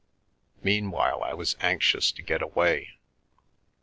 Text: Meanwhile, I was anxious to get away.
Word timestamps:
Meanwhile, 0.63 1.21
I 1.23 1.35
was 1.35 1.55
anxious 1.61 2.11
to 2.13 2.23
get 2.23 2.41
away. 2.41 2.97